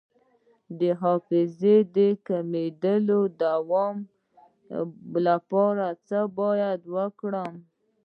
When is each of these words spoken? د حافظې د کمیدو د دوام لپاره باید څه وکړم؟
د 0.79 0.81
حافظې 1.01 1.75
د 1.95 1.97
کمیدو 2.27 2.95
د 3.07 3.11
دوام 3.43 3.95
لپاره 5.25 5.87
باید 6.37 6.79
څه 6.85 6.91
وکړم؟ 6.95 7.53